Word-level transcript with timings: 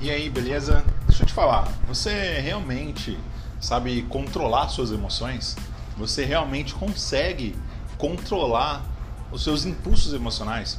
E 0.00 0.12
aí, 0.12 0.30
beleza? 0.30 0.84
Deixa 1.08 1.24
eu 1.24 1.26
te 1.26 1.32
falar, 1.32 1.64
você 1.88 2.38
realmente 2.38 3.18
sabe 3.60 4.02
controlar 4.02 4.68
suas 4.68 4.92
emoções? 4.92 5.56
Você 5.96 6.24
realmente 6.24 6.72
consegue 6.72 7.56
controlar 7.96 8.84
os 9.32 9.42
seus 9.42 9.64
impulsos 9.64 10.14
emocionais? 10.14 10.78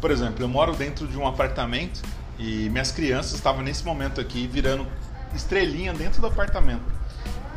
Por 0.00 0.12
exemplo, 0.12 0.44
eu 0.44 0.48
moro 0.48 0.76
dentro 0.76 1.08
de 1.08 1.18
um 1.18 1.26
apartamento 1.26 2.02
e 2.38 2.70
minhas 2.70 2.92
crianças 2.92 3.34
estavam 3.34 3.62
nesse 3.62 3.84
momento 3.84 4.20
aqui 4.20 4.46
virando 4.46 4.86
estrelinha 5.34 5.92
dentro 5.92 6.20
do 6.20 6.28
apartamento. 6.28 6.84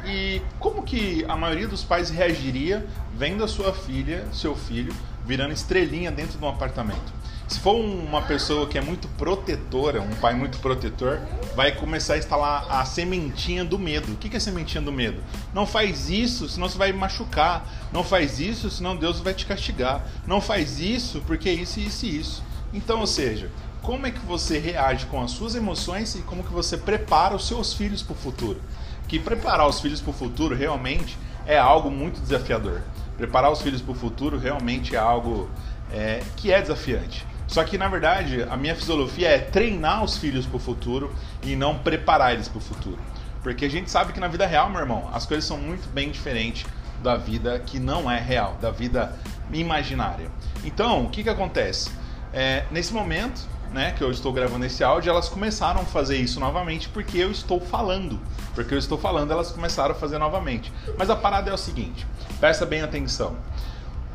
E 0.05 0.41
como 0.59 0.83
que 0.83 1.25
a 1.27 1.35
maioria 1.35 1.67
dos 1.67 1.83
pais 1.83 2.11
reagiria 2.11 2.85
vendo 3.17 3.43
a 3.43 3.47
sua 3.47 3.73
filha, 3.73 4.27
seu 4.31 4.55
filho, 4.55 4.93
virando 5.25 5.53
estrelinha 5.53 6.11
dentro 6.11 6.37
de 6.37 6.43
um 6.43 6.47
apartamento? 6.47 7.13
Se 7.47 7.59
for 7.59 7.75
uma 7.75 8.23
pessoa 8.23 8.67
que 8.67 8.77
é 8.77 8.81
muito 8.81 9.07
protetora, 9.09 10.01
um 10.01 10.15
pai 10.15 10.33
muito 10.33 10.57
protetor, 10.59 11.19
vai 11.55 11.71
começar 11.71 12.15
a 12.15 12.17
instalar 12.17 12.65
a 12.69 12.83
sementinha 12.85 13.63
do 13.63 13.77
medo. 13.77 14.11
O 14.13 14.15
que 14.15 14.33
é 14.33 14.37
a 14.37 14.39
sementinha 14.39 14.81
do 14.81 14.91
medo? 14.91 15.21
Não 15.53 15.65
faz 15.65 16.09
isso, 16.09 16.49
senão 16.49 16.67
você 16.67 16.77
vai 16.77 16.91
machucar. 16.91 17.67
Não 17.93 18.03
faz 18.03 18.39
isso, 18.39 18.69
senão 18.69 18.95
Deus 18.95 19.19
vai 19.19 19.33
te 19.33 19.45
castigar. 19.45 20.05
Não 20.25 20.41
faz 20.41 20.79
isso, 20.79 21.21
porque 21.27 21.51
isso, 21.51 21.79
isso 21.79 22.05
e 22.05 22.19
isso. 22.19 22.43
Então, 22.73 22.99
ou 22.99 23.07
seja, 23.07 23.51
como 23.81 24.07
é 24.07 24.11
que 24.11 24.25
você 24.25 24.57
reage 24.57 25.05
com 25.05 25.21
as 25.21 25.29
suas 25.29 25.53
emoções 25.53 26.15
e 26.15 26.23
como 26.23 26.43
que 26.43 26.51
você 26.51 26.75
prepara 26.75 27.35
os 27.35 27.47
seus 27.47 27.73
filhos 27.73 28.01
para 28.01 28.13
o 28.13 28.17
futuro? 28.17 28.59
Que 29.07 29.19
preparar 29.19 29.67
os 29.67 29.79
filhos 29.79 30.01
para 30.01 30.11
o 30.11 30.13
futuro 30.13 30.55
realmente 30.55 31.17
é 31.45 31.57
algo 31.57 31.91
muito 31.91 32.19
desafiador. 32.19 32.81
Preparar 33.17 33.51
os 33.51 33.61
filhos 33.61 33.81
para 33.81 33.91
o 33.91 33.95
futuro 33.95 34.37
realmente 34.37 34.95
é 34.95 34.99
algo 34.99 35.49
é, 35.91 36.21
que 36.35 36.51
é 36.51 36.61
desafiante. 36.61 37.25
Só 37.47 37.63
que 37.63 37.77
na 37.77 37.87
verdade 37.87 38.43
a 38.43 38.57
minha 38.57 38.75
filosofia 38.75 39.29
é 39.29 39.37
treinar 39.37 40.03
os 40.03 40.17
filhos 40.17 40.45
para 40.45 40.57
o 40.57 40.59
futuro 40.59 41.13
e 41.43 41.55
não 41.55 41.77
preparar 41.77 42.33
eles 42.33 42.47
para 42.47 42.57
o 42.57 42.61
futuro. 42.61 42.99
Porque 43.43 43.65
a 43.65 43.69
gente 43.69 43.91
sabe 43.91 44.11
que 44.11 44.19
na 44.19 44.27
vida 44.27 44.47
real, 44.47 44.69
meu 44.69 44.79
irmão, 44.79 45.09
as 45.13 45.25
coisas 45.25 45.45
são 45.45 45.57
muito 45.57 45.87
bem 45.89 46.09
diferentes 46.09 46.65
da 47.03 47.15
vida 47.15 47.59
que 47.59 47.79
não 47.79 48.09
é 48.09 48.19
real, 48.19 48.57
da 48.59 48.71
vida 48.71 49.15
imaginária. 49.53 50.31
Então, 50.63 51.05
o 51.05 51.09
que, 51.09 51.21
que 51.21 51.29
acontece? 51.29 51.91
É, 52.33 52.65
nesse 52.71 52.91
momento, 52.91 53.47
né, 53.75 53.91
que 53.91 54.01
eu 54.01 54.09
estou 54.09 54.31
gravando 54.31 54.65
esse 54.65 54.83
áudio, 54.83 55.09
elas 55.09 55.27
começaram 55.27 55.81
a 55.81 55.85
fazer 55.85 56.17
isso 56.17 56.39
novamente 56.39 56.87
porque 56.89 57.17
eu 57.17 57.29
estou 57.29 57.59
falando. 57.59 58.19
Porque 58.55 58.73
eu 58.73 58.79
estou 58.79 58.97
falando, 58.97 59.31
elas 59.31 59.51
começaram 59.51 59.91
a 59.91 59.97
fazer 59.97 60.17
novamente. 60.17 60.71
Mas 60.97 61.09
a 61.09 61.15
parada 61.15 61.51
é 61.51 61.53
o 61.53 61.57
seguinte: 61.57 62.07
presta 62.39 62.65
bem 62.65 62.81
atenção 62.81 63.35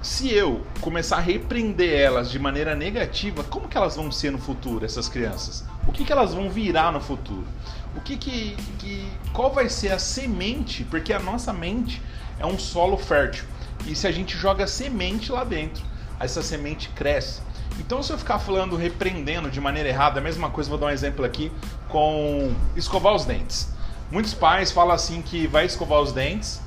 se 0.03 0.33
eu 0.33 0.63
começar 0.81 1.19
a 1.19 1.21
repreender 1.21 1.93
elas 1.93 2.31
de 2.31 2.39
maneira 2.39 2.75
negativa, 2.75 3.45
como 3.45 3.69
que 3.69 3.77
elas 3.77 3.97
vão 3.97 4.11
ser 4.11 4.33
no 4.33 4.39
futuro, 4.39 4.85
essas 4.85 5.09
crianças? 5.09 5.63
O 5.87 5.93
que, 5.93 6.05
que 6.05 6.13
elas 6.13 6.33
vão 6.33 6.49
virar 6.49 6.91
no 6.91 7.01
futuro? 7.01 7.47
O 7.95 8.01
que, 8.01 8.17
que, 8.17 8.57
que 8.79 9.07
qual 9.33 9.53
vai 9.53 9.69
ser 9.69 9.93
a 9.93 9.99
semente? 9.99 10.85
Porque 10.85 11.13
a 11.13 11.19
nossa 11.19 11.53
mente 11.53 12.01
é 12.39 12.47
um 12.47 12.59
solo 12.59 12.97
fértil. 12.97 13.45
E 13.87 13.95
se 13.95 14.07
a 14.07 14.13
gente 14.13 14.39
joga 14.39 14.67
semente 14.67 15.31
lá 15.31 15.45
dentro, 15.45 15.85
essa 16.21 16.43
semente 16.43 16.91
cresce. 16.91 17.41
Então, 17.79 18.03
se 18.03 18.13
eu 18.13 18.19
ficar 18.19 18.39
falando, 18.39 18.77
repreendendo 18.77 19.51
de 19.51 19.61
maneira 19.61 19.89
errada, 19.89 20.21
a 20.21 20.23
mesma 20.23 20.51
coisa, 20.51 20.69
vou 20.69 20.79
dar 20.79 20.87
um 20.87 20.91
exemplo 20.91 21.25
aqui 21.25 21.51
com 21.89 22.53
escovar 22.77 23.15
os 23.15 23.25
dentes. 23.25 23.73
Muitos 24.11 24.35
pais 24.35 24.71
falam 24.71 24.95
assim 24.95 25.23
que 25.23 25.47
vai 25.47 25.65
escovar 25.65 26.01
os 26.01 26.13
dentes 26.13 26.61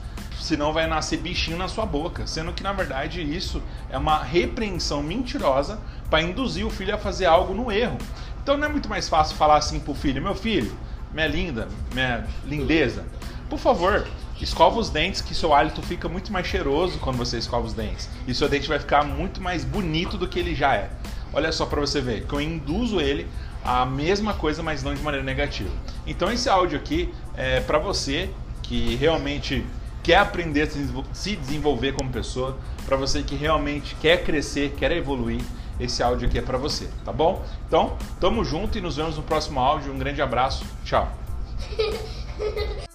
senão 0.43 0.73
vai 0.73 0.85
nascer 0.87 1.17
bichinho 1.17 1.57
na 1.57 1.67
sua 1.67 1.85
boca. 1.85 2.27
Sendo 2.27 2.51
que 2.51 2.61
na 2.61 2.73
verdade 2.73 3.21
isso 3.21 3.63
é 3.89 3.97
uma 3.97 4.21
repreensão 4.21 5.01
mentirosa 5.01 5.79
para 6.09 6.21
induzir 6.21 6.65
o 6.65 6.69
filho 6.69 6.93
a 6.93 6.97
fazer 6.97 7.25
algo 7.25 7.53
no 7.53 7.71
erro. 7.71 7.97
Então 8.41 8.57
não 8.57 8.67
é 8.67 8.69
muito 8.69 8.89
mais 8.89 9.07
fácil 9.07 9.37
falar 9.37 9.57
assim 9.57 9.79
pro 9.79 9.93
filho: 9.93 10.21
meu 10.21 10.35
filho, 10.35 10.77
minha 11.13 11.27
linda, 11.27 11.67
minha 11.93 12.25
lindeza, 12.45 13.05
por 13.49 13.58
favor, 13.58 14.05
escova 14.42 14.80
os 14.80 14.89
dentes 14.89 15.21
que 15.21 15.36
seu 15.36 15.54
hálito 15.54 15.82
fica 15.82 16.08
muito 16.10 16.32
mais 16.32 16.48
cheiroso 16.48 16.99
quando 16.99 17.17
você 17.17 17.38
escova 17.38 17.66
os 17.66 17.73
dentes. 17.73 18.10
E 18.27 18.33
seu 18.33 18.49
dente 18.49 18.67
vai 18.67 18.80
ficar 18.80 19.04
muito 19.04 19.42
mais 19.42 19.64
bonito 19.64 20.17
do 20.17 20.27
que 20.27 20.39
ele 20.39 20.55
já 20.55 20.76
é. 20.76 20.89
Olha 21.32 21.52
só 21.52 21.66
para 21.66 21.80
você 21.80 21.99
ver, 21.99 22.26
que 22.26 22.33
eu 22.33 22.42
induzo 22.42 22.99
ele 22.99 23.27
a 23.64 23.86
mesma 23.86 24.33
coisa, 24.33 24.61
mas 24.61 24.83
não 24.83 24.93
de 24.93 25.02
maneira 25.02 25.26
negativa. 25.26 25.70
Então 26.05 26.32
esse 26.32 26.49
áudio 26.49 26.77
aqui 26.77 27.14
é 27.36 27.60
para 27.60 27.80
você 27.80 28.30
que 28.61 28.95
realmente 28.95 29.66
quer 30.02 30.17
aprender 30.17 30.64
a 30.64 31.14
se 31.14 31.36
desenvolver 31.36 31.93
como 31.93 32.10
pessoa, 32.10 32.58
para 32.86 32.98
você 32.98 33.23
que 33.23 33.36
realmente 33.36 33.95
quer 34.02 34.23
crescer, 34.23 34.73
quer 34.77 34.92
evoluir, 34.92 35.42
esse 35.80 36.04
áudio 36.04 36.27
aqui 36.27 36.38
é 36.38 36.42
para 36.42 36.58
você, 36.58 36.88
tá 37.04 37.11
bom? 37.11 37.43
Então, 37.67 37.98
tamo 38.20 38.43
junto 38.43 38.77
e 38.77 38.82
nos 38.82 38.98
vemos 38.98 39.17
no 39.17 39.23
próximo 39.23 39.60
áudio. 39.60 39.92
Um 39.92 39.98
grande 39.98 40.22
abraço, 40.22 40.66
tchau. 40.83 41.11